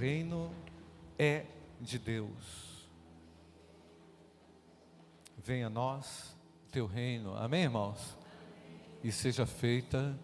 [0.00, 0.50] reino
[1.18, 1.44] é
[1.78, 2.88] de Deus.
[5.36, 6.34] Venha a nós
[6.72, 8.16] teu reino, amém, irmãos?
[9.04, 10.18] E seja feita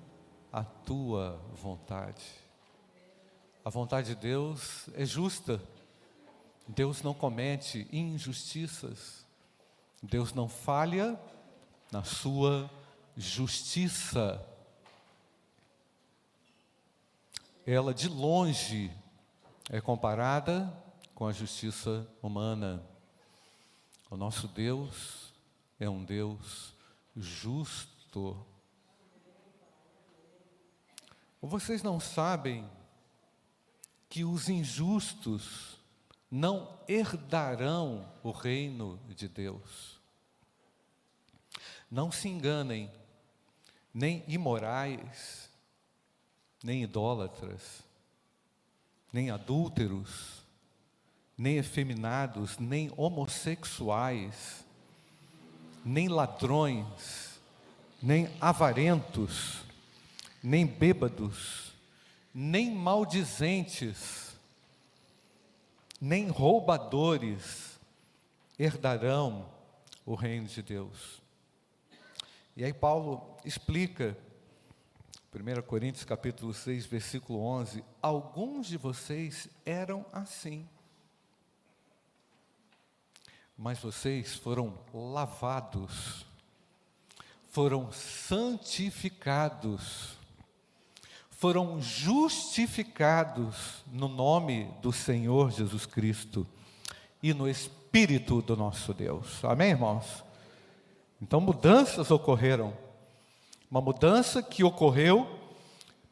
[0.51, 2.25] a tua vontade.
[3.63, 5.61] A vontade de Deus é justa.
[6.67, 9.27] Deus não comete injustiças.
[10.03, 11.21] Deus não falha
[11.93, 12.71] na sua
[13.15, 14.43] justiça.
[17.67, 18.91] Ela de longe
[19.71, 20.73] é comparada
[21.15, 22.83] com a justiça humana.
[24.09, 25.33] O nosso Deus
[25.81, 26.73] é um Deus
[27.17, 28.47] justo.
[31.43, 32.69] Vocês não sabem
[34.09, 35.79] que os injustos
[36.31, 40.01] não herdarão o reino de Deus.
[41.91, 42.91] Não se enganem,
[43.93, 45.51] nem imorais,
[46.63, 47.86] nem idólatras,
[49.17, 50.45] nem adúlteros,
[51.39, 54.63] nem efeminados, nem homossexuais,
[55.83, 57.41] nem ladrões,
[58.03, 59.63] nem avarentos,
[60.43, 61.73] nem bêbados,
[62.35, 64.37] nem maldizentes,
[65.99, 67.81] nem roubadores
[68.59, 69.49] herdarão
[70.05, 71.23] o reino de Deus.
[72.55, 74.15] E aí Paulo explica,
[75.37, 80.67] 1 Coríntios capítulo 6, versículo 11, alguns de vocês eram assim,
[83.55, 86.25] mas vocês foram lavados,
[87.51, 90.17] foram santificados,
[91.31, 96.47] foram justificados no nome do Senhor Jesus Cristo
[97.23, 99.45] e no Espírito do nosso Deus.
[99.45, 100.25] Amém, irmãos?
[101.21, 102.86] Então, mudanças ocorreram.
[103.71, 105.29] Uma mudança que ocorreu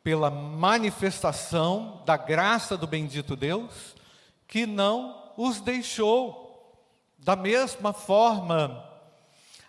[0.03, 3.95] pela manifestação da graça do bendito Deus,
[4.47, 6.43] que não os deixou.
[7.19, 8.85] Da mesma forma,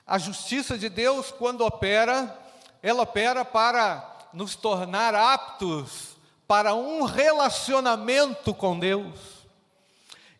[0.05, 2.37] a justiça de Deus, quando opera,
[2.83, 6.15] ela opera para nos tornar aptos
[6.47, 9.35] para um relacionamento com Deus.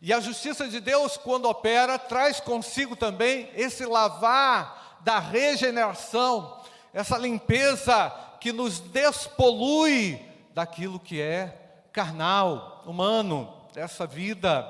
[0.00, 6.60] E a justiça de Deus, quando opera, traz consigo também esse lavar da regeneração,
[6.96, 10.18] essa limpeza que nos despolui
[10.54, 14.66] daquilo que é carnal, humano, dessa vida,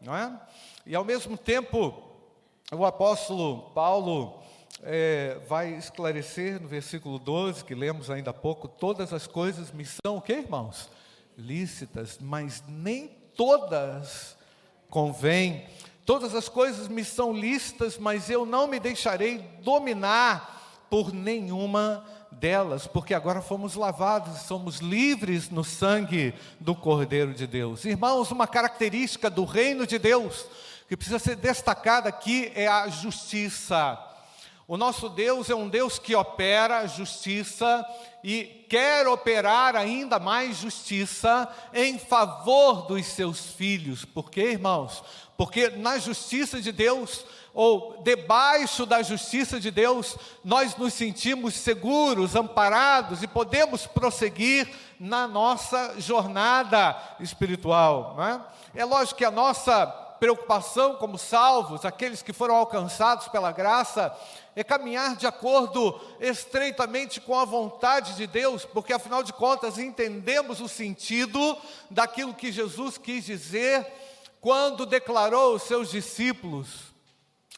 [0.00, 0.40] não é?
[0.86, 1.94] E ao mesmo tempo,
[2.72, 4.40] o apóstolo Paulo
[4.82, 9.84] é, vai esclarecer no versículo 12, que lemos ainda há pouco, todas as coisas me
[9.84, 10.88] são o que, irmãos?
[11.36, 14.34] Lícitas, mas nem todas
[14.88, 15.66] convêm.
[16.06, 20.56] Todas as coisas me são lícitas, mas eu não me deixarei dominar
[20.90, 27.84] por nenhuma delas, porque agora fomos lavados, somos livres no sangue do Cordeiro de Deus.
[27.84, 30.46] Irmãos, uma característica do reino de Deus
[30.88, 33.98] que precisa ser destacada aqui é a justiça.
[34.68, 37.86] O nosso Deus é um Deus que opera justiça
[38.22, 44.04] e quer operar ainda mais justiça em favor dos seus filhos.
[44.04, 45.04] Por quê, irmãos?
[45.36, 47.24] Porque na justiça de Deus,
[47.56, 54.68] ou debaixo da justiça de Deus, nós nos sentimos seguros, amparados e podemos prosseguir
[55.00, 58.14] na nossa jornada espiritual.
[58.74, 58.82] É?
[58.82, 59.86] é lógico que a nossa
[60.20, 64.14] preocupação como salvos, aqueles que foram alcançados pela graça,
[64.54, 70.60] é caminhar de acordo estreitamente com a vontade de Deus, porque afinal de contas entendemos
[70.60, 71.56] o sentido
[71.90, 73.86] daquilo que Jesus quis dizer
[74.42, 76.85] quando declarou aos seus discípulos: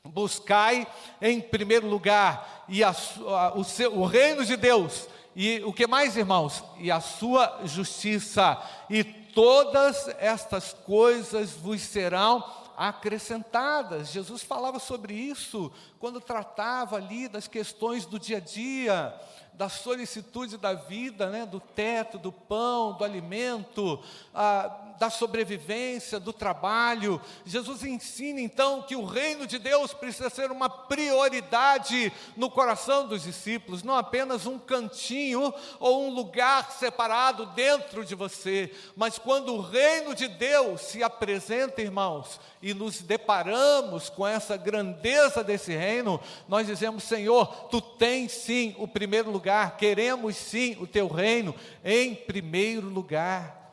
[0.09, 0.87] buscai
[1.21, 5.09] em primeiro lugar e a, a, o, seu, o reino de Deus.
[5.35, 6.65] E o que mais, irmãos?
[6.79, 8.61] E a sua justiça,
[8.91, 12.45] e todas estas coisas vos serão
[12.77, 14.11] acrescentadas.
[14.11, 19.15] Jesus falava sobre isso quando tratava ali das questões do dia a dia,
[19.53, 24.01] da solicitude da vida, né, do teto, do pão, do alimento,
[24.33, 27.21] ah, da sobrevivência, do trabalho.
[27.45, 33.23] Jesus ensina então que o reino de Deus precisa ser uma prioridade no coração dos
[33.23, 39.61] discípulos, não apenas um cantinho ou um lugar separado dentro de você, mas quando o
[39.61, 46.67] reino de Deus se apresenta, irmãos, e nos deparamos com essa grandeza desse reino, nós
[46.67, 52.89] dizemos: Senhor, tu tens sim o primeiro lugar, queremos sim o teu reino em primeiro
[52.89, 53.68] lugar.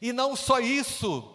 [0.00, 1.28] E não só isso,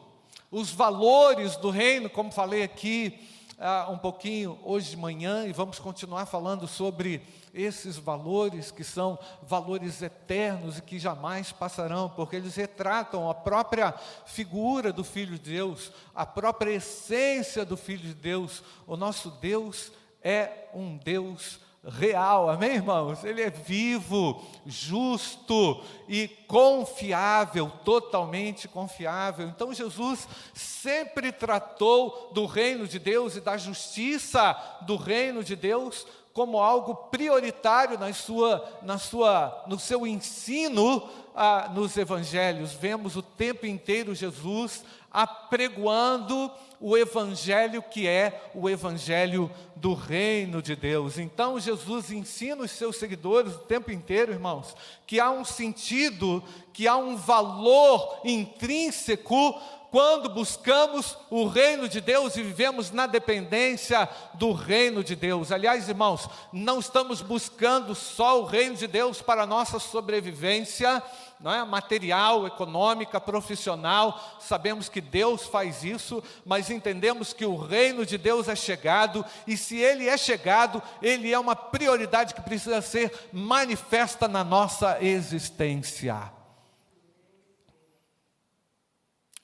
[0.50, 3.20] os valores do reino, como falei aqui,
[3.60, 7.22] ah, um pouquinho hoje de manhã e vamos continuar falando sobre
[7.54, 13.94] esses valores que são valores eternos e que jamais passarão, porque eles retratam a própria
[14.26, 18.64] figura do Filho de Deus, a própria essência do Filho de Deus.
[18.88, 23.24] O nosso Deus é um Deus real, amém, irmãos?
[23.24, 29.48] Ele é vivo, justo e confiável, totalmente confiável.
[29.48, 36.08] Então, Jesus sempre tratou do reino de Deus e da justiça do reino de Deus
[36.34, 42.74] como algo prioritário na sua, na sua, no seu ensino ah, nos evangelhos.
[42.74, 44.84] Vemos o tempo inteiro Jesus
[45.14, 51.18] apregoando o evangelho que é o evangelho do reino de Deus.
[51.18, 54.76] Então Jesus ensina os seus seguidores o tempo inteiro, irmãos,
[55.06, 56.44] que há um sentido,
[56.74, 59.62] que há um valor intrínseco
[59.94, 65.52] quando buscamos o reino de Deus e vivemos na dependência do reino de Deus.
[65.52, 71.00] Aliás, irmãos, não estamos buscando só o reino de Deus para a nossa sobrevivência,
[71.44, 71.64] não é?
[71.64, 74.38] material, econômica, profissional.
[74.40, 79.56] Sabemos que Deus faz isso, mas entendemos que o reino de Deus é chegado, e
[79.56, 86.32] se ele é chegado, ele é uma prioridade que precisa ser manifesta na nossa existência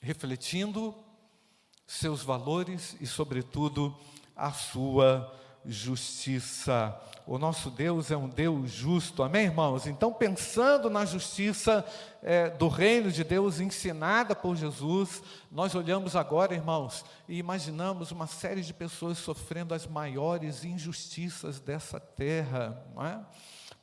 [0.00, 0.94] refletindo
[1.86, 3.94] seus valores e, sobretudo,
[4.34, 6.98] a sua justiça.
[7.26, 9.86] O nosso Deus é um Deus justo, amém, irmãos?
[9.86, 11.84] Então, pensando na justiça
[12.22, 18.26] é, do reino de Deus ensinada por Jesus, nós olhamos agora, irmãos, e imaginamos uma
[18.26, 23.20] série de pessoas sofrendo as maiores injustiças dessa terra, não é?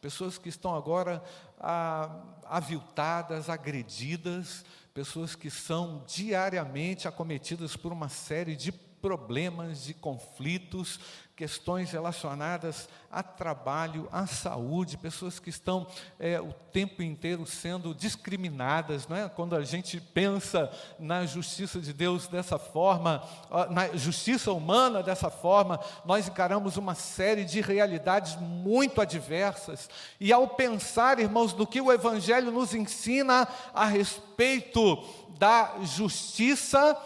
[0.01, 1.23] Pessoas que estão agora
[1.59, 2.09] ah,
[2.45, 4.63] aviltadas, agredidas,
[4.94, 11.00] pessoas que são diariamente acometidas por uma série de problemas, de conflitos,
[11.38, 15.86] questões relacionadas a trabalho, à saúde, pessoas que estão
[16.19, 19.30] é, o tempo inteiro sendo discriminadas, não é?
[19.30, 23.24] Quando a gente pensa na justiça de Deus dessa forma,
[23.69, 29.90] na justiça humana dessa forma, nós encaramos uma série de realidades muito adversas.
[30.19, 35.04] E ao pensar, irmãos, do que o Evangelho nos ensina a respeito
[35.38, 36.98] da justiça,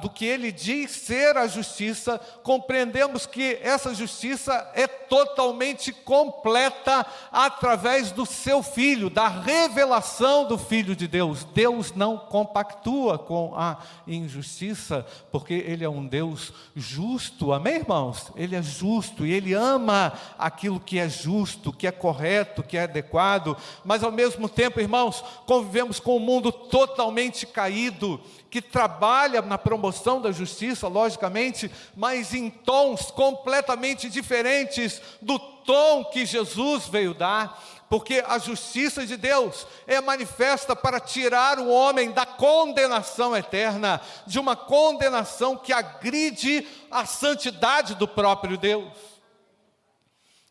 [0.00, 8.12] do que ele diz ser a justiça, compreendemos que essa justiça é totalmente completa através
[8.12, 11.42] do seu Filho, da revelação do Filho de Deus.
[11.42, 18.30] Deus não compactua com a injustiça, porque Ele é um Deus justo, amém, irmãos?
[18.36, 22.84] Ele é justo e Ele ama aquilo que é justo, que é correto, que é
[22.84, 29.58] adequado, mas ao mesmo tempo, irmãos, convivemos com um mundo totalmente caído que trabalha na
[29.58, 33.55] promoção da justiça, logicamente, mas em tons completamente
[34.08, 40.98] diferentes do tom que Jesus veio dar, porque a justiça de Deus é manifesta para
[40.98, 48.56] tirar o homem da condenação eterna, de uma condenação que agride a santidade do próprio
[48.56, 48.92] Deus.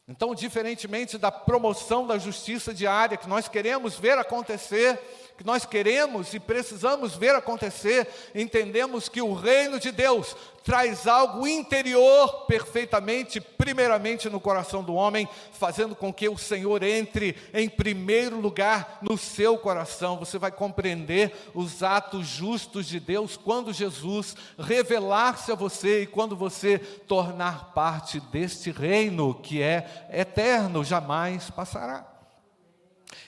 [0.07, 5.01] Então, diferentemente da promoção da justiça diária que nós queremos ver acontecer,
[5.37, 11.47] que nós queremos e precisamos ver acontecer, entendemos que o reino de Deus traz algo
[11.47, 18.39] interior perfeitamente, primeiramente no coração do homem, fazendo com que o Senhor entre em primeiro
[18.39, 20.17] lugar no seu coração.
[20.17, 26.35] Você vai compreender os atos justos de Deus quando Jesus revelar-se a você e quando
[26.35, 32.14] você tornar parte deste reino que é eterno, jamais passará.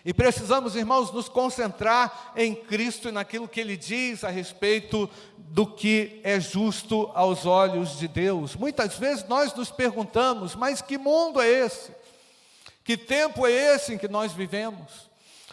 [0.08, 5.68] E precisamos, irmãos, nos concentrar em Cristo e naquilo que Ele diz a respeito do
[5.68, 8.56] que é justo aos olhos de Deus.
[8.56, 11.92] Muitas vezes nós nos perguntamos, mas que mundo é esse?
[12.86, 15.10] Que tempo é esse em que nós vivemos?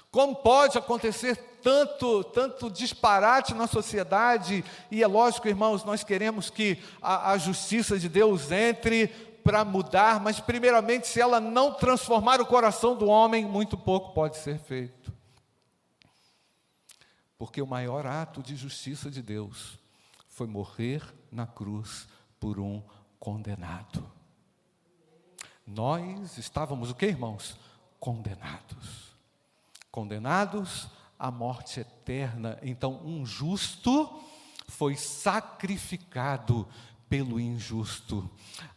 [0.09, 4.65] Como pode acontecer tanto, tanto disparate na sociedade?
[4.89, 10.19] E é lógico, irmãos, nós queremos que a, a justiça de Deus entre para mudar,
[10.19, 15.13] mas primeiramente, se ela não transformar o coração do homem, muito pouco pode ser feito.
[17.37, 19.79] Porque o maior ato de justiça de Deus
[20.29, 22.09] foi morrer na cruz
[22.41, 22.83] por um
[23.21, 24.11] condenado.
[25.67, 27.57] Nós estávamos o que, irmãos?
[28.01, 29.15] Condenados.
[29.91, 32.59] Condenados à morte eterna.
[32.63, 34.23] Então, um justo
[34.69, 36.67] foi sacrificado
[37.09, 38.29] pelo injusto.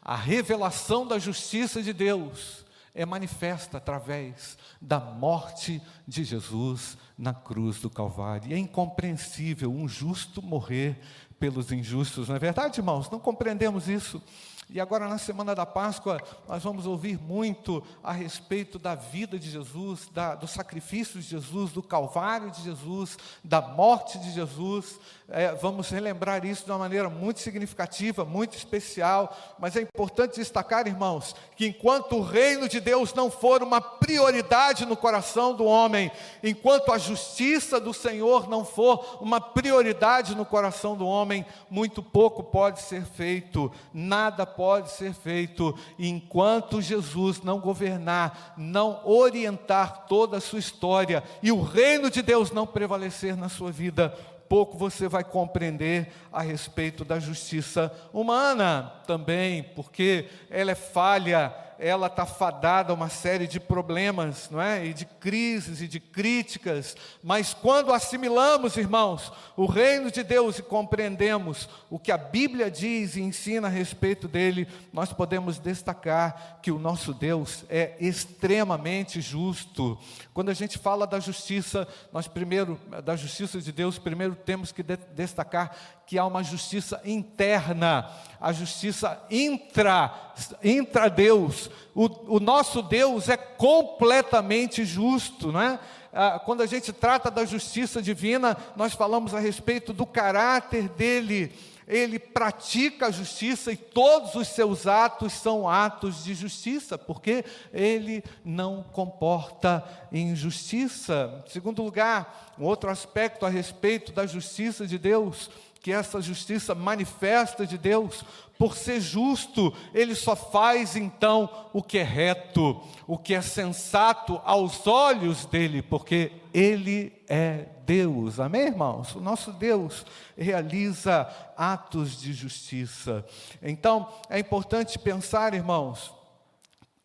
[0.02, 7.80] A revelação da justiça de Deus é manifesta através da morte de Jesus na cruz
[7.80, 8.52] do Calvário.
[8.52, 11.00] É incompreensível um justo morrer
[11.40, 13.10] pelos injustos, não é verdade, irmãos?
[13.10, 14.22] Não compreendemos isso.
[14.70, 19.50] E agora, na semana da Páscoa, nós vamos ouvir muito a respeito da vida de
[19.50, 25.00] Jesus, da, do sacrifício de Jesus, do Calvário de Jesus, da morte de Jesus.
[25.30, 29.34] É, vamos relembrar isso de uma maneira muito significativa, muito especial.
[29.58, 34.86] Mas é importante destacar, irmãos, que enquanto o reino de Deus não for uma prioridade
[34.86, 36.12] no coração do homem,
[36.44, 42.44] enquanto a justiça do Senhor não for uma prioridade no coração do homem, muito pouco
[42.44, 50.42] pode ser feito, nada pode ser feito enquanto Jesus não governar, não orientar toda a
[50.42, 54.10] sua história e o reino de Deus não prevalecer na sua vida.
[54.50, 62.08] Pouco você vai compreender a respeito da justiça humana também, porque ela é falha ela
[62.08, 64.86] está fadada a uma série de problemas, não é?
[64.86, 70.64] E de crises e de críticas, mas quando assimilamos, irmãos, o reino de Deus e
[70.64, 76.72] compreendemos o que a Bíblia diz e ensina a respeito dele, nós podemos destacar que
[76.72, 79.98] o nosso Deus é extremamente justo.
[80.34, 84.84] Quando a gente fala da justiça, nós primeiro da justiça de Deus, primeiro temos que
[84.84, 85.76] de destacar
[86.08, 91.67] que há uma justiça interna, a justiça intra, intra Deus.
[91.94, 95.80] O, o nosso Deus é completamente justo, não é?
[96.14, 101.54] Ah, quando a gente trata da justiça divina, nós falamos a respeito do caráter dele.
[101.88, 108.24] Ele pratica a justiça e todos os seus atos são atos de justiça, porque ele
[108.44, 111.44] não comporta injustiça.
[111.48, 115.50] Em segundo lugar, um outro aspecto a respeito da justiça de Deus,
[115.82, 118.24] que essa justiça manifesta de Deus,
[118.58, 124.42] por ser justo, ele só faz então o que é reto, o que é sensato
[124.44, 128.40] aos olhos dele, porque ele é Deus.
[128.40, 129.16] Amém, irmãos?
[129.16, 130.06] O nosso Deus
[130.38, 133.26] realiza atos de justiça.
[133.62, 136.14] Então, é importante pensar, irmãos,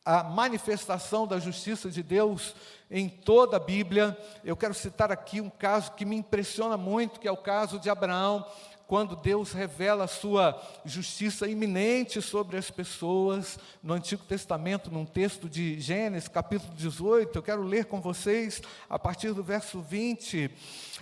[0.05, 2.55] a manifestação da justiça de Deus
[2.93, 4.17] em toda a Bíblia.
[4.45, 7.91] Eu quero citar aqui um caso que me impressiona muito, que é o caso de
[7.91, 8.47] Abraão
[8.93, 15.49] quando Deus revela a sua justiça iminente sobre as pessoas, no Antigo Testamento, num texto
[15.49, 20.51] de Gênesis, capítulo 18, eu quero ler com vocês a partir do verso 20.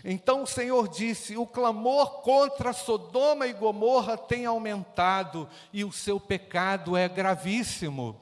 [0.04, 6.20] Então o Senhor disse: O clamor contra Sodoma e Gomorra tem aumentado e o seu
[6.20, 8.20] pecado é gravíssimo.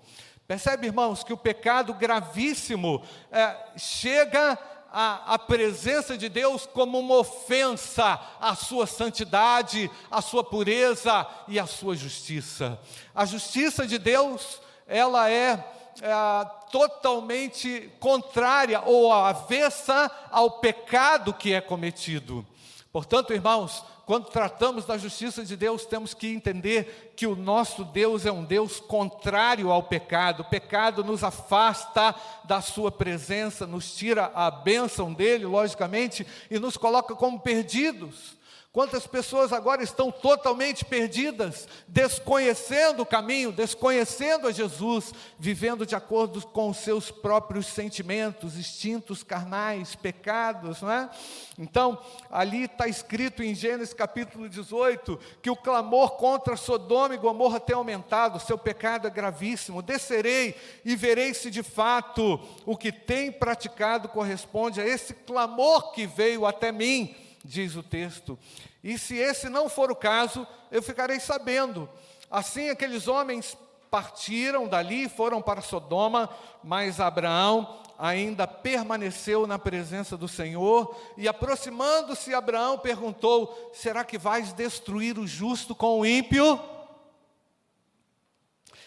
[0.48, 4.58] Percebe, irmãos, que o pecado gravíssimo é, chega
[4.90, 11.58] a, a presença de Deus como uma ofensa à sua santidade, à sua pureza e
[11.58, 12.80] à sua justiça.
[13.14, 15.62] A justiça de Deus, ela é,
[16.00, 22.46] é totalmente contrária ou avessa ao pecado que é cometido.
[22.90, 28.24] Portanto, irmãos, quando tratamos da justiça de Deus, temos que entender que o nosso Deus
[28.24, 30.40] é um Deus contrário ao pecado.
[30.40, 36.78] O pecado nos afasta da Sua presença, nos tira a bênção dele, logicamente, e nos
[36.78, 38.37] coloca como perdidos.
[38.78, 46.46] Quantas pessoas agora estão totalmente perdidas, desconhecendo o caminho, desconhecendo a Jesus, vivendo de acordo
[46.46, 51.10] com os seus próprios sentimentos, instintos carnais, pecados, não é?
[51.58, 57.58] Então, ali está escrito em Gênesis capítulo 18 que o clamor contra Sodoma e Gomorra
[57.58, 59.82] tem aumentado, seu pecado é gravíssimo.
[59.82, 60.54] Descerei
[60.84, 66.46] e verei se de fato o que tem praticado corresponde a esse clamor que veio
[66.46, 68.38] até mim diz o texto.
[68.82, 71.88] E se esse não for o caso, eu ficarei sabendo.
[72.30, 73.56] Assim, aqueles homens
[73.90, 76.28] partiram dali e foram para Sodoma,
[76.62, 84.52] mas Abraão ainda permaneceu na presença do Senhor, e aproximando-se, Abraão perguntou: Será que vais
[84.52, 86.60] destruir o justo com o ímpio?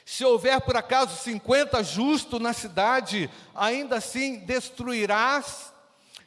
[0.05, 5.73] Se houver por acaso 50 justos na cidade, ainda assim destruirás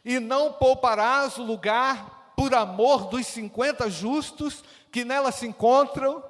[0.05, 6.23] e não pouparás o lugar por amor dos 50 justos que nela se encontram.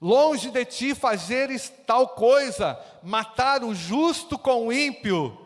[0.00, 5.38] Longe de ti fazeres tal coisa, matar o justo com o ímpio,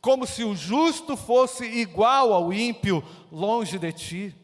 [0.00, 4.36] como se o justo fosse igual ao ímpio, longe de ti.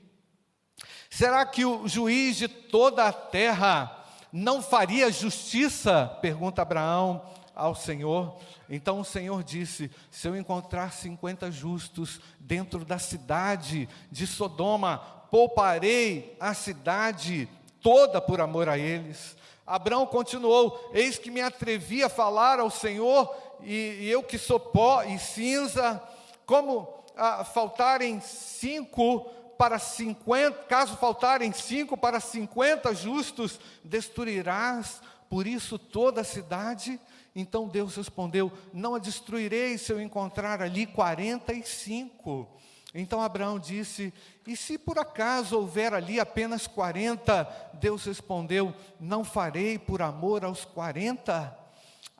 [1.10, 6.06] Será que o juiz de toda a terra não faria justiça?
[6.22, 7.22] Pergunta Abraão
[7.58, 8.36] ao Senhor.
[8.70, 14.98] Então o Senhor disse: Se eu encontrar 50 justos dentro da cidade de Sodoma,
[15.30, 17.48] pouparei a cidade
[17.82, 19.36] toda por amor a eles.
[19.66, 24.60] Abraão continuou: Eis que me atrevi a falar ao Senhor, e, e eu que sou
[24.60, 26.00] pó e cinza,
[26.46, 35.78] como ah, faltarem cinco para cinquenta, caso faltarem cinco para cinquenta justos, destruirás por isso
[35.78, 36.98] toda a cidade.
[37.40, 42.48] Então Deus respondeu: Não a destruirei se eu encontrar ali 45.
[42.92, 44.12] Então Abraão disse:
[44.44, 47.44] E se por acaso houver ali apenas 40?
[47.74, 51.56] Deus respondeu: Não farei por amor aos 40.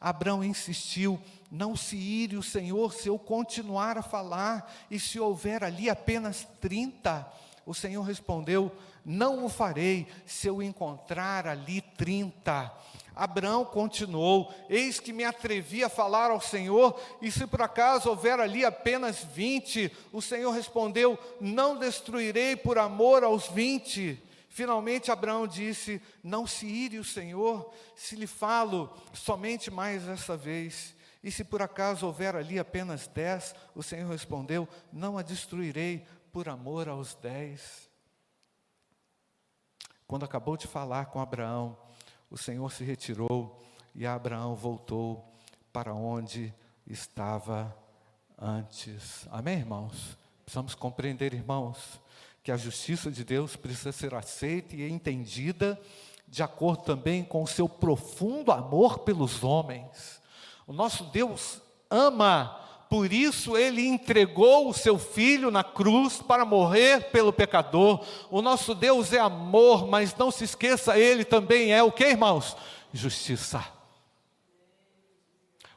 [0.00, 1.20] Abraão insistiu:
[1.50, 6.46] Não se ire o Senhor se eu continuar a falar, e se houver ali apenas
[6.60, 7.26] 30.
[7.66, 8.70] O Senhor respondeu:
[9.04, 12.72] Não o farei se eu encontrar ali 30.
[13.18, 18.38] Abraão continuou: Eis que me atrevi a falar ao Senhor, e se por acaso houver
[18.38, 24.22] ali apenas vinte, o Senhor respondeu: Não destruirei por amor aos vinte.
[24.48, 30.94] Finalmente Abraão disse: Não se ire o Senhor, se lhe falo somente mais essa vez.
[31.20, 36.48] E se por acaso houver ali apenas dez, o Senhor respondeu: Não a destruirei por
[36.48, 37.90] amor aos dez.
[40.06, 41.87] Quando acabou de falar com Abraão,
[42.30, 43.60] o Senhor se retirou
[43.94, 45.24] e Abraão voltou
[45.72, 46.52] para onde
[46.86, 47.74] estava
[48.38, 49.26] antes.
[49.30, 50.16] Amém, irmãos?
[50.44, 52.00] Precisamos compreender, irmãos,
[52.42, 55.80] que a justiça de Deus precisa ser aceita e entendida
[56.26, 60.20] de acordo também com o seu profundo amor pelos homens.
[60.66, 67.10] O nosso Deus ama por isso ele entregou o seu filho na cruz para morrer
[67.10, 68.04] pelo pecador.
[68.30, 72.56] O nosso Deus é amor, mas não se esqueça, ele também é o que, irmãos?
[72.92, 73.64] Justiça.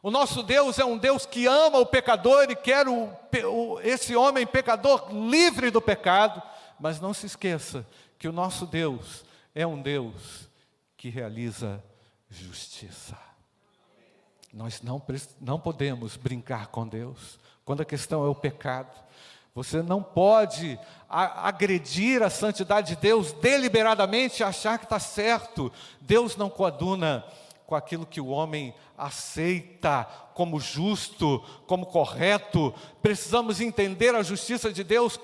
[0.02, 3.10] O nosso Deus é um Deus que ama o pecador e quer o,
[3.46, 6.42] o, esse homem pecador livre do pecado,
[6.80, 7.86] mas não se esqueça
[8.18, 10.50] que o nosso Deus é um Deus
[10.96, 11.84] que realiza
[12.30, 13.18] justiça.
[14.54, 15.02] Nós não,
[15.40, 17.40] não podemos brincar com Deus.
[17.64, 18.94] Quando a questão é o pecado,
[19.54, 20.80] você não pode
[21.10, 25.72] agredir a santidade de Deus deliberadamente e achar que está certo.
[26.00, 27.26] Deus não coaduna
[27.66, 32.74] com aquilo que o homem aceita como justo, como correto.
[33.02, 35.20] Precisamos entender a justiça de Deus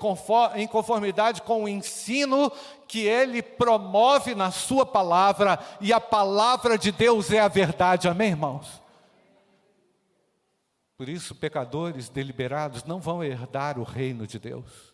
[0.56, 2.50] em conformidade com o ensino
[2.86, 8.08] que ele promove na sua palavra, e a palavra de Deus é a verdade.
[8.08, 8.87] Amém, irmãos?
[10.98, 14.92] Por isso, pecadores deliberados não vão herdar o reino de Deus.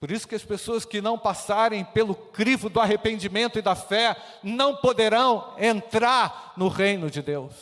[0.00, 4.16] Por isso que as pessoas que não passarem pelo crivo do arrependimento e da fé
[4.42, 7.54] não poderão entrar no reino de Deus.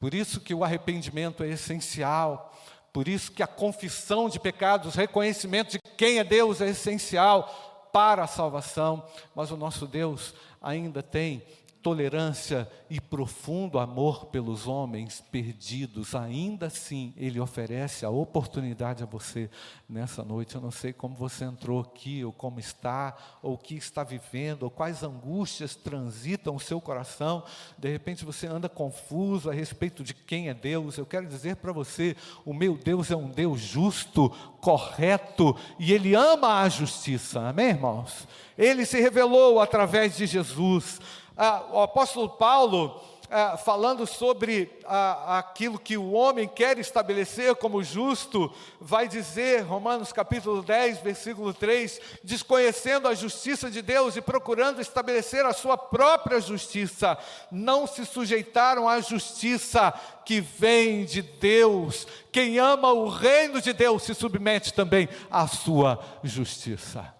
[0.00, 2.56] Por isso que o arrependimento é essencial.
[2.90, 8.24] Por isso que a confissão de pecados, reconhecimento de quem é Deus é essencial para
[8.24, 9.06] a salvação.
[9.34, 10.32] Mas o nosso Deus
[10.62, 11.42] ainda tem
[11.84, 19.50] tolerância e profundo amor pelos homens perdidos, ainda assim Ele oferece a oportunidade a você
[19.86, 20.54] nessa noite.
[20.54, 24.62] Eu não sei como você entrou aqui, ou como está, ou o que está vivendo,
[24.62, 27.44] ou quais angústias transitam o seu coração.
[27.76, 30.96] De repente você anda confuso a respeito de quem é Deus.
[30.96, 32.16] Eu quero dizer para você:
[32.46, 37.40] o meu Deus é um Deus justo, correto, e Ele ama a justiça.
[37.40, 38.26] Amém, irmãos?
[38.56, 40.98] Ele se revelou através de Jesus
[41.36, 47.82] ah, o apóstolo Paulo, ah, falando sobre ah, aquilo que o homem quer estabelecer como
[47.82, 54.80] justo, vai dizer, Romanos capítulo 10, versículo 3: desconhecendo a justiça de Deus e procurando
[54.80, 57.18] estabelecer a sua própria justiça,
[57.50, 59.92] não se sujeitaram à justiça
[60.24, 62.06] que vem de Deus.
[62.30, 67.12] Quem ama o reino de Deus se submete também à sua justiça.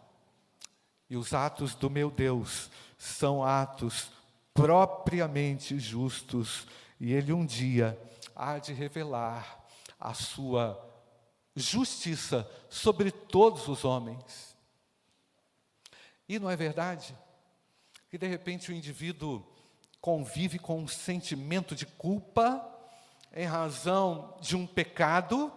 [1.11, 2.71] E os atos do meu Deus
[3.05, 4.11] são atos
[4.55, 6.67] propriamente justos,
[6.99, 7.99] e Ele um dia
[8.35, 9.63] há de revelar
[10.01, 10.83] a sua
[11.55, 14.57] justiça sobre todos os homens.
[16.27, 17.15] E não é verdade
[18.09, 19.47] que de repente o indivíduo
[20.01, 22.67] convive com um sentimento de culpa
[23.35, 25.53] em razão de um pecado?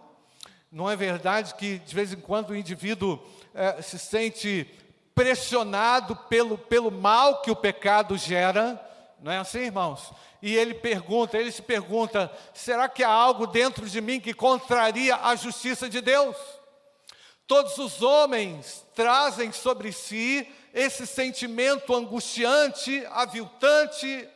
[0.70, 3.18] Não é verdade que de vez em quando o indivíduo
[3.54, 4.70] é, se sente
[5.18, 8.80] pressionado pelo, pelo mal que o pecado gera,
[9.20, 10.12] não é assim, irmãos?
[10.40, 15.16] E ele pergunta, ele se pergunta: será que há algo dentro de mim que contraria
[15.16, 16.36] a justiça de Deus?
[17.48, 24.28] Todos os homens trazem sobre si esse sentimento angustiante, aviltante,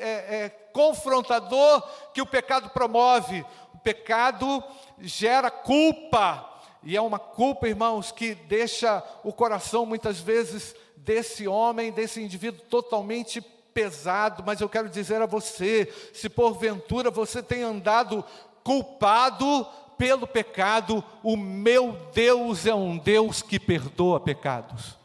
[0.00, 0.08] é,
[0.44, 1.82] é, confrontador
[2.14, 3.44] que o pecado promove.
[3.74, 4.64] O pecado
[4.98, 6.51] gera culpa,
[6.82, 12.60] e é uma culpa, irmãos, que deixa o coração muitas vezes desse homem, desse indivíduo
[12.68, 18.24] totalmente pesado, mas eu quero dizer a você: se porventura você tem andado
[18.64, 19.66] culpado
[19.96, 24.98] pelo pecado, o meu Deus é um Deus que perdoa pecados.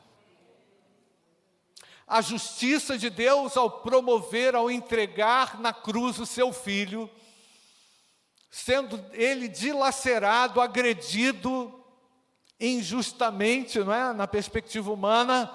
[2.08, 7.10] a justiça de Deus ao promover, ao entregar na cruz o seu filho,
[8.50, 11.74] sendo ele dilacerado, agredido
[12.60, 14.14] injustamente, não é?
[14.14, 15.52] na perspectiva humana,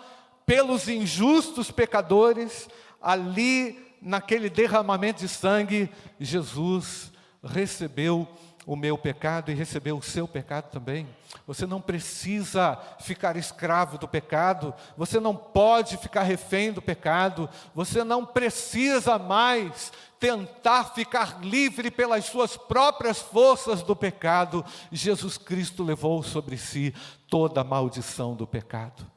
[0.46, 2.68] pelos injustos pecadores,
[3.00, 8.28] ali naquele derramamento de sangue, Jesus recebeu
[8.64, 11.08] o meu pecado e recebeu o seu pecado também.
[11.46, 18.04] Você não precisa ficar escravo do pecado, você não pode ficar refém do pecado, você
[18.04, 24.64] não precisa mais tentar ficar livre pelas suas próprias forças do pecado.
[24.92, 26.94] Jesus Cristo levou sobre si
[27.28, 29.10] toda a maldição do pecado.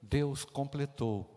[0.00, 1.28] Deus completou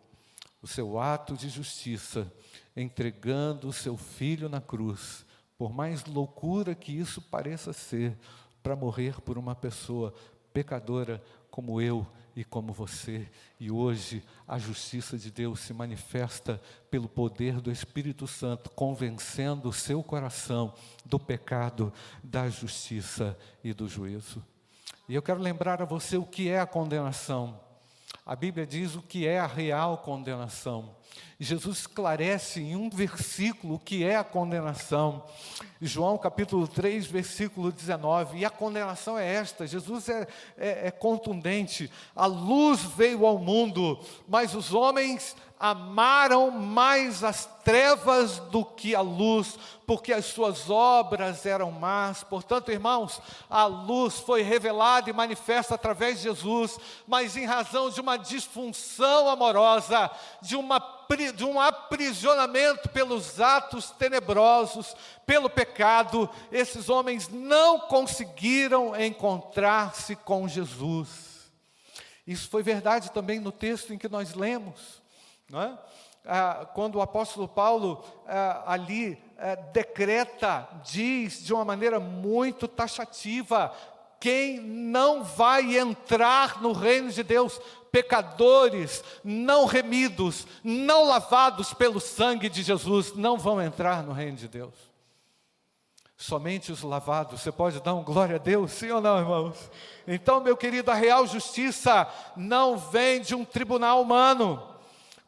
[0.62, 2.32] o seu ato de justiça
[2.76, 5.25] entregando o seu filho na cruz
[5.58, 8.18] por mais loucura que isso pareça ser,
[8.62, 10.14] para morrer por uma pessoa
[10.52, 13.30] pecadora como eu e como você.
[13.60, 19.74] E hoje a justiça de Deus se manifesta pelo poder do Espírito Santo, convencendo o
[19.74, 20.74] seu coração
[21.06, 24.44] do pecado, da justiça e do juízo.
[25.08, 27.60] E eu quero lembrar a você o que é a condenação.
[28.26, 30.96] A Bíblia diz o que é a real condenação.
[31.40, 35.24] Jesus esclarece em um versículo o que é a condenação.
[35.82, 38.38] João capítulo 3, versículo 19.
[38.38, 41.92] E a condenação é esta: Jesus é, é, é contundente.
[42.16, 49.02] A luz veio ao mundo, mas os homens amaram mais as trevas do que a
[49.02, 52.24] luz, porque as suas obras eram más.
[52.24, 58.02] Portanto, irmãos, a luz foi revelada e manifesta através de Jesus, mas em razão de
[58.02, 60.80] uma disfunção amorosa, de, uma,
[61.36, 71.50] de um aprisionamento pelos atos tenebrosos, pelo pecado, esses homens não conseguiram encontrar-se com Jesus.
[72.26, 75.02] Isso foi verdade também no texto em que nós lemos.
[75.50, 75.78] Não é?
[76.28, 83.74] ah, quando o apóstolo Paulo ah, ali ah, decreta, diz de uma maneira muito taxativa:
[84.20, 87.60] quem não vai entrar no reino de Deus,
[87.96, 94.50] pecadores não remidos, não lavados pelo sangue de Jesus, não vão entrar no reino de
[94.50, 94.74] Deus.
[96.18, 99.72] Somente os lavados, você pode dar um glória a Deus, sim ou não, irmãos?
[100.06, 102.06] Então, meu querido, a real justiça
[102.36, 104.62] não vem de um tribunal humano,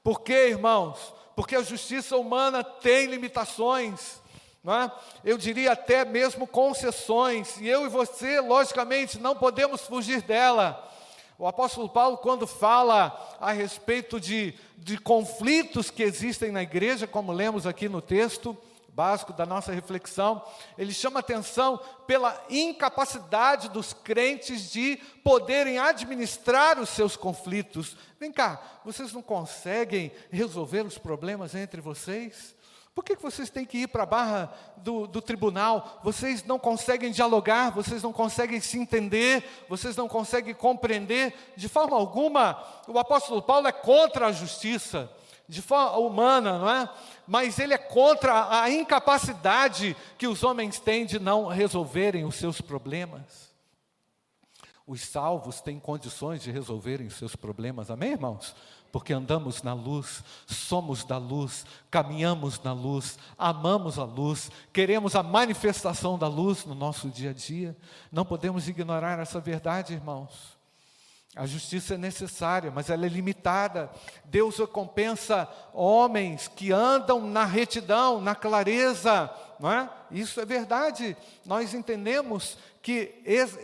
[0.04, 1.14] por quê, irmãos?
[1.38, 4.22] Porque a justiça humana tem limitações.
[4.66, 4.92] É?
[5.24, 10.84] Eu diria até mesmo concessões, e eu e você, logicamente, não podemos fugir dela.
[11.40, 17.32] O apóstolo Paulo, quando fala a respeito de, de conflitos que existem na igreja, como
[17.32, 18.58] lemos aqui no texto,
[18.98, 20.44] básico da nossa reflexão,
[20.76, 27.96] ele chama atenção pela incapacidade dos crentes de poderem administrar os seus conflitos.
[28.20, 32.56] Vem cá, vocês não conseguem resolver os problemas entre vocês?
[32.98, 36.02] Por que, vocês têm que ir para a barra do, do tribunal?
[36.04, 41.32] Vocês não conseguem dialogar, vocês não conseguem se entender, vocês não conseguem compreender.
[41.56, 45.12] De forma alguma, o apóstolo Paulo é contra a justiça
[45.48, 46.90] de forma humana, não é?
[47.28, 52.60] Mas ele é contra a incapacidade que os homens têm de não resolverem os seus
[52.62, 53.54] problemas.
[54.88, 58.56] Os salvos têm condições de resolverem os seus problemas, amém, irmãos?
[58.92, 65.24] Porque andamos na luz, somos da luz, caminhamos na luz, amamos a luz, queremos a
[65.24, 67.76] manifestação da luz no nosso dia a dia.
[68.12, 70.58] Não podemos ignorar essa verdade, irmãos.
[71.38, 73.92] A justiça é necessária, mas ela é limitada.
[74.26, 79.88] Deus recompensa homens que andam na retidão, na clareza, não é?
[80.10, 81.16] Isso é verdade.
[81.46, 83.12] Nós entendemos que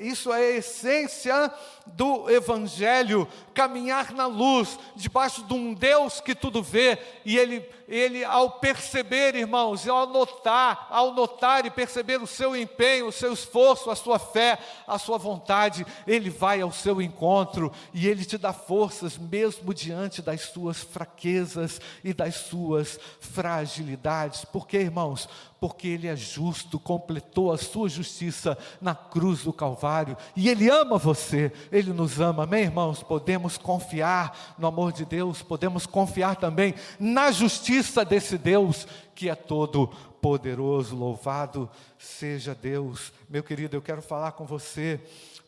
[0.01, 1.49] isso é a essência
[1.85, 8.23] do Evangelho, caminhar na luz, debaixo de um Deus que tudo vê, e ele, ele
[8.25, 13.89] ao perceber, irmãos, ao notar, ao notar e perceber o seu empenho, o seu esforço,
[13.89, 18.51] a sua fé, a sua vontade, ele vai ao seu encontro e ele te dá
[18.51, 24.43] forças, mesmo diante das suas fraquezas e das suas fragilidades.
[24.43, 25.29] Por quê, irmãos?
[25.59, 30.97] Porque ele é justo, completou a sua justiça na cruz do Calvário, e ele ama
[30.97, 33.03] você, ele nos ama, amém, irmãos?
[33.03, 39.35] Podemos confiar no amor de Deus, podemos confiar também na justiça desse Deus que é
[39.35, 39.85] todo
[40.19, 40.95] poderoso.
[40.95, 43.75] Louvado seja Deus, meu querido.
[43.75, 44.99] Eu quero falar com você.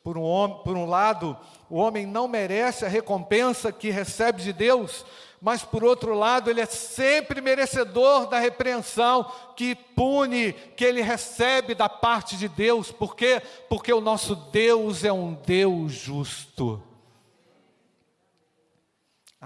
[0.04, 1.36] Por um, por um lado,
[1.68, 5.04] o homem não merece a recompensa que recebe de Deus,
[5.42, 11.76] mas por outro lado, ele é sempre merecedor da repreensão que pune, que ele recebe
[11.76, 13.42] da parte de Deus, por quê?
[13.70, 16.82] Porque o nosso Deus é um Deus justo.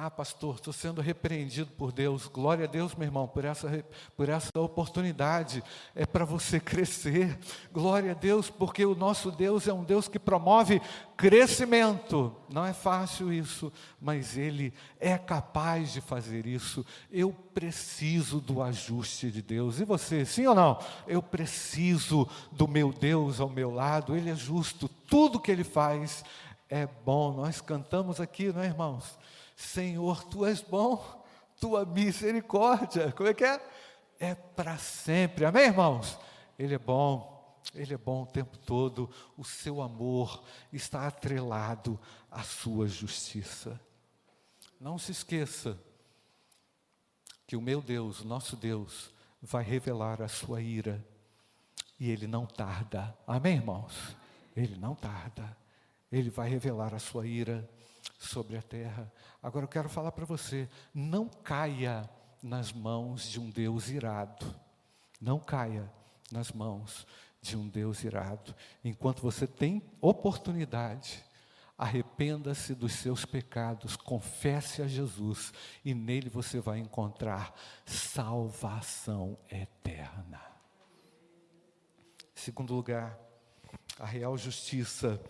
[0.02, 2.26] Ah, pastor, estou sendo repreendido por Deus.
[2.26, 3.84] Glória a Deus, meu irmão, por essa,
[4.16, 5.62] por essa oportunidade.
[5.94, 7.38] É para você crescer.
[7.70, 10.82] Glória a Deus, porque o nosso Deus é um Deus que promove
[11.18, 12.34] crescimento.
[12.48, 16.86] Não é fácil isso, mas Ele é capaz de fazer isso.
[17.12, 19.82] Eu preciso do ajuste de Deus.
[19.82, 20.80] E você, sim ou não?
[21.08, 24.16] Eu preciso do meu Deus ao meu lado.
[24.16, 24.88] Ele é justo.
[24.88, 26.24] Tudo que Ele faz
[26.70, 27.34] é bom.
[27.34, 29.20] Nós cantamos aqui, não é, irmãos?
[29.60, 31.22] Senhor, tu és bom,
[31.60, 33.62] tua misericórdia, como é que é?
[34.18, 36.18] É para sempre, amém, irmãos?
[36.58, 42.00] Ele é bom, ele é bom o tempo todo, o seu amor está atrelado
[42.32, 43.78] à sua justiça.
[44.80, 45.78] Não se esqueça
[47.46, 51.06] que o meu Deus, o nosso Deus, vai revelar a sua ira
[52.00, 54.16] e ele não tarda, amém, irmãos?
[54.56, 55.56] Ele não tarda,
[56.10, 57.70] ele vai revelar a sua ira
[58.20, 59.12] sobre a terra.
[59.42, 62.08] Agora eu quero falar para você: não caia
[62.44, 64.54] nas mãos de um Deus irado.
[65.20, 65.90] Não caia
[66.32, 67.08] nas mãos
[67.42, 68.54] de um Deus irado.
[68.84, 71.24] Enquanto você tem oportunidade,
[71.78, 75.54] arrependa-se dos seus pecados, confesse a Jesus
[75.84, 77.54] e nele você vai encontrar
[77.86, 80.42] salvação eterna.
[82.36, 83.18] Segundo lugar,
[83.98, 85.22] a real justiça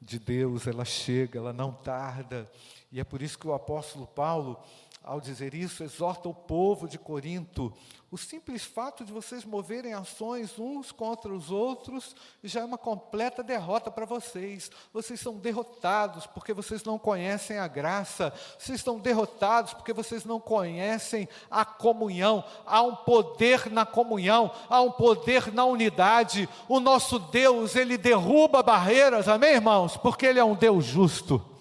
[0.00, 2.50] de Deus, ela chega, ela não tarda.
[2.90, 4.58] E é por isso que o apóstolo Paulo,
[5.02, 7.72] ao dizer isso, exorta o povo de Corinto.
[8.10, 13.42] O simples fato de vocês moverem ações uns contra os outros já é uma completa
[13.42, 14.70] derrota para vocês.
[14.94, 18.32] Vocês são derrotados porque vocês não conhecem a graça.
[18.58, 22.42] Vocês estão derrotados porque vocês não conhecem a comunhão.
[22.64, 26.48] Há um poder na comunhão, há um poder na unidade.
[26.66, 29.98] O nosso Deus, ele derruba barreiras, amém, irmãos?
[29.98, 31.57] Porque ele é um Deus justo.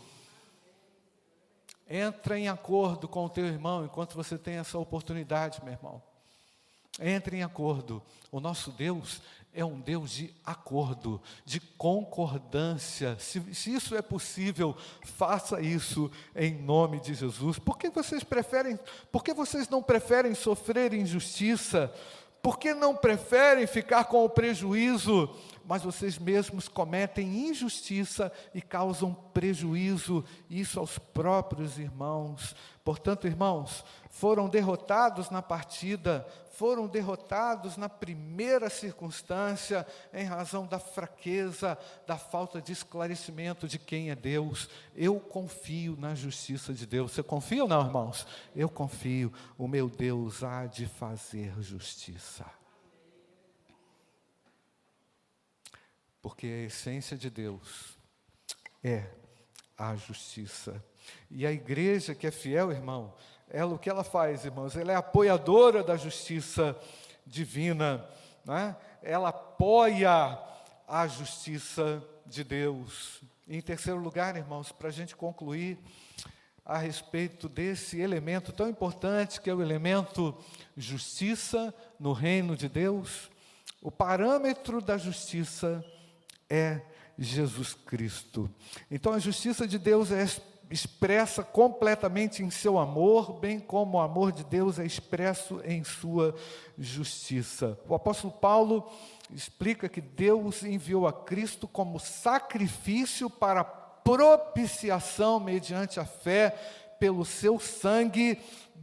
[1.90, 6.02] Entra em acordo com o teu irmão enquanto você tem essa oportunidade, meu irmão.
[7.00, 8.02] Entre em acordo.
[8.32, 9.22] O nosso Deus
[9.54, 13.18] é um Deus de acordo, de concordância.
[13.20, 17.58] Se, se, isso é possível, faça isso em nome de Jesus.
[17.58, 18.78] Por que vocês preferem,
[19.12, 21.92] por que vocês não preferem sofrer injustiça?
[22.42, 25.36] Por que não preferem ficar com o prejuízo?
[25.68, 32.56] Mas vocês mesmos cometem injustiça e causam prejuízo, isso aos próprios irmãos.
[32.86, 41.78] Portanto, irmãos, foram derrotados na partida, foram derrotados na primeira circunstância, em razão da fraqueza,
[42.08, 44.70] da falta de esclarecimento de quem é Deus.
[44.96, 47.12] Eu confio na justiça de Deus.
[47.12, 48.26] Você confia ou não, irmãos?
[48.56, 52.46] Eu confio, o meu Deus há de fazer justiça.
[56.28, 57.98] Porque a essência de Deus
[58.84, 59.06] é
[59.78, 60.84] a justiça.
[61.32, 63.14] E a igreja que é fiel, irmão,
[63.50, 64.76] ela o que ela faz, irmãos?
[64.76, 66.78] Ela é apoiadora da justiça
[67.26, 68.06] divina,
[68.44, 68.76] né?
[69.02, 70.38] ela apoia
[70.86, 73.22] a justiça de Deus.
[73.48, 75.80] E, em terceiro lugar, irmãos, para a gente concluir
[76.66, 80.38] a respeito desse elemento tão importante que é o elemento
[80.76, 83.32] justiça no reino de Deus,
[83.82, 85.82] o parâmetro da justiça
[86.50, 86.82] é
[87.18, 88.50] Jesus Cristo.
[88.90, 90.26] Então a justiça de Deus é
[90.70, 96.36] expressa completamente em seu amor, bem como o amor de Deus é expresso em sua
[96.78, 97.80] justiça.
[97.88, 98.90] O apóstolo Paulo
[99.34, 106.50] explica que Deus enviou a Cristo como sacrifício para propiciação mediante a fé
[107.00, 108.40] pelo seu sangue,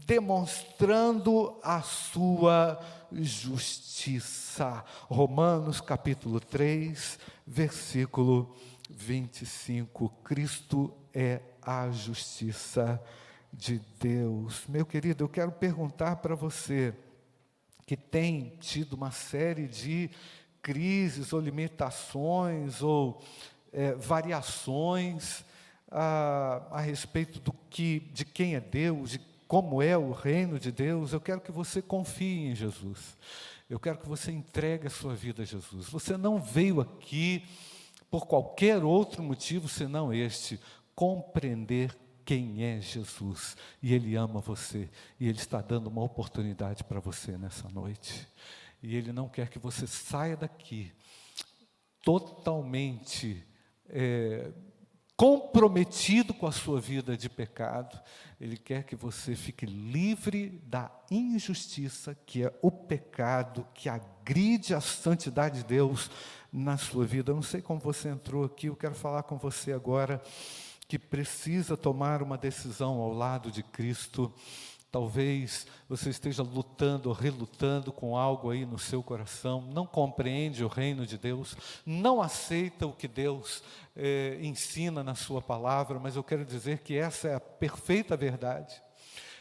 [0.06, 2.78] demonstrando a sua
[3.12, 4.84] justiça.
[5.08, 8.54] Romanos capítulo 3, versículo
[8.90, 10.08] 25.
[10.22, 13.02] Cristo é a justiça
[13.52, 14.64] de Deus.
[14.68, 16.94] Meu querido, eu quero perguntar para você
[17.86, 20.10] que tem tido uma série de
[20.62, 23.22] crises ou limitações ou
[23.72, 25.44] é, variações
[25.90, 30.72] a, a respeito do que, de quem é Deus, de como é o reino de
[30.72, 33.16] Deus, eu quero que você confie em Jesus.
[33.68, 35.88] Eu quero que você entregue a sua vida a Jesus.
[35.88, 37.44] Você não veio aqui
[38.10, 40.60] por qualquer outro motivo senão este
[40.94, 43.56] compreender quem é Jesus.
[43.82, 44.90] E Ele ama você.
[45.18, 48.26] E Ele está dando uma oportunidade para você nessa noite.
[48.82, 50.92] E Ele não quer que você saia daqui
[52.02, 53.46] totalmente
[53.88, 54.52] é,
[55.16, 58.00] comprometido com a sua vida de pecado.
[58.40, 64.80] Ele quer que você fique livre da injustiça, que é o pecado que agride a
[64.80, 66.10] santidade de Deus
[66.52, 67.30] na sua vida.
[67.30, 70.20] Eu não sei como você entrou aqui, eu quero falar com você agora
[70.86, 74.32] que precisa tomar uma decisão ao lado de Cristo,
[74.94, 81.04] Talvez você esteja lutando relutando com algo aí no seu coração, não compreende o reino
[81.04, 83.60] de Deus, não aceita o que Deus
[83.96, 88.80] eh, ensina na Sua palavra, mas eu quero dizer que essa é a perfeita verdade,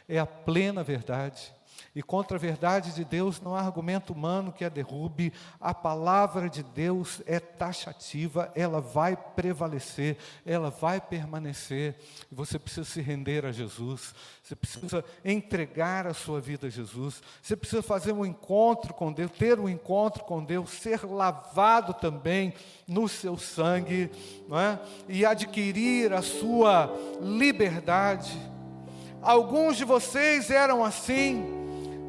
[0.10, 1.54] é a plena verdade.
[1.96, 5.32] E contra a verdade de Deus não há argumento humano que a derrube.
[5.60, 11.96] A palavra de Deus é taxativa, ela vai prevalecer, ela vai permanecer.
[12.32, 17.56] Você precisa se render a Jesus, você precisa entregar a sua vida a Jesus, você
[17.56, 22.54] precisa fazer um encontro com Deus, ter um encontro com Deus, ser lavado também
[22.88, 24.10] no seu sangue,
[24.48, 24.80] não é?
[25.08, 28.32] e adquirir a sua liberdade.
[29.22, 31.63] Alguns de vocês eram assim,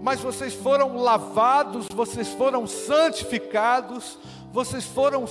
[0.04, 4.18] mas vocês foram lavados, vocês foram santificados,
[4.52, 5.24] vocês foram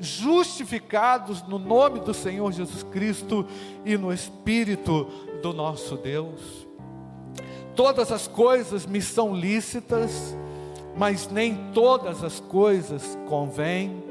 [0.00, 3.46] justificados no nome do Senhor Jesus Cristo
[3.84, 5.04] e no Espírito
[5.40, 6.66] do nosso Deus.
[7.76, 10.34] Todas as coisas me são lícitas,
[10.96, 14.02] mas nem todas as coisas convêm.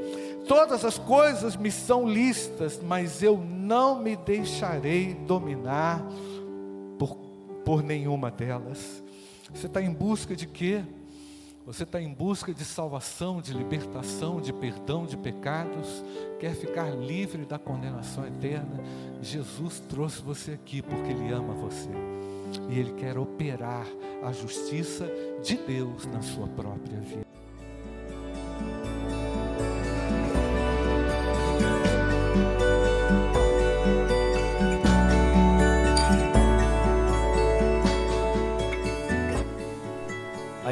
[0.47, 6.01] Todas as coisas me são lícitas, mas eu não me deixarei dominar
[6.97, 7.17] por,
[7.65, 9.03] por nenhuma delas.
[9.55, 10.83] Você está em busca de quê?
[11.65, 16.03] Você está em busca de salvação, de libertação, de perdão de pecados,
[16.41, 18.83] quer ficar livre da condenação eterna?
[19.21, 21.89] Jesus trouxe você aqui porque Ele ama você
[22.69, 23.87] e Ele quer operar
[24.23, 25.09] a justiça
[25.41, 27.24] de Deus na sua própria vida.